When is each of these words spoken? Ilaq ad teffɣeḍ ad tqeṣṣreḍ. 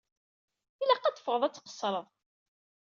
Ilaq 0.81 1.03
ad 1.05 1.15
teffɣeḍ 1.15 1.43
ad 1.43 1.53
tqeṣṣreḍ. 1.53 2.07